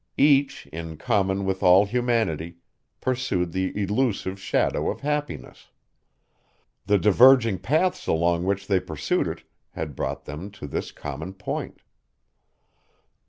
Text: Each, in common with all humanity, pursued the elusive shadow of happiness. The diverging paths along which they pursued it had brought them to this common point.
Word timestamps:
Each, 0.17 0.65
in 0.73 0.97
common 0.97 1.45
with 1.45 1.61
all 1.61 1.85
humanity, 1.85 2.55
pursued 3.01 3.51
the 3.51 3.71
elusive 3.79 4.39
shadow 4.39 4.89
of 4.89 5.01
happiness. 5.01 5.67
The 6.87 6.97
diverging 6.97 7.59
paths 7.59 8.07
along 8.07 8.43
which 8.45 8.65
they 8.65 8.79
pursued 8.79 9.27
it 9.27 9.43
had 9.73 9.95
brought 9.95 10.25
them 10.25 10.49
to 10.57 10.65
this 10.65 10.91
common 10.91 11.35
point. 11.35 11.81